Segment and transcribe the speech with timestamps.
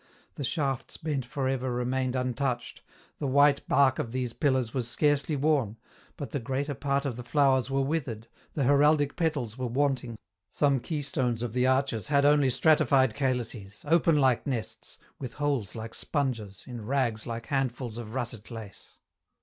[0.33, 2.81] The shafts bent for ever remained untouched,
[3.19, 5.77] the white bark of these pillars was scarcely worn,
[6.17, 8.25] but the greater part of the flowers were withered,
[8.55, 10.17] the heraldic petals were wanting,
[10.49, 13.17] some keystones of the arches had only stratified EN ROUTE.
[13.19, 13.33] 25
[13.63, 18.95] calices, open like nests, with holes like sponges, in rags like handfuls of russet lace.